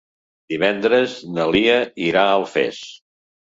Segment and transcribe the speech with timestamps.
[0.53, 1.75] Divendres na Lia
[2.07, 2.83] irà a Alfés.